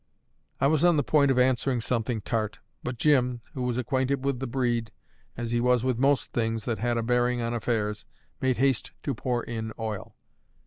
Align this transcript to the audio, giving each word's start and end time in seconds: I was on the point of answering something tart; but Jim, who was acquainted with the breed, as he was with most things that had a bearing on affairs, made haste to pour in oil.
I 0.59 0.65
was 0.65 0.83
on 0.83 0.97
the 0.97 1.03
point 1.03 1.29
of 1.29 1.37
answering 1.37 1.79
something 1.79 2.21
tart; 2.21 2.57
but 2.81 2.97
Jim, 2.97 3.41
who 3.53 3.61
was 3.61 3.77
acquainted 3.77 4.25
with 4.25 4.39
the 4.39 4.47
breed, 4.47 4.91
as 5.37 5.51
he 5.51 5.61
was 5.61 5.83
with 5.83 5.99
most 5.99 6.31
things 6.33 6.65
that 6.65 6.79
had 6.79 6.97
a 6.97 7.03
bearing 7.03 7.39
on 7.39 7.53
affairs, 7.53 8.03
made 8.41 8.57
haste 8.57 8.93
to 9.03 9.13
pour 9.13 9.43
in 9.43 9.71
oil. 9.77 10.15